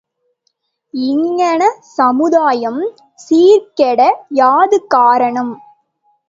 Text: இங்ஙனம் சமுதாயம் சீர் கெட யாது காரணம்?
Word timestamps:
இங்ஙனம் 0.93 1.77
சமுதாயம் 1.97 2.81
சீர் 3.19 3.69
கெட 3.73 4.01
யாது 4.33 4.79
காரணம்? 4.87 5.53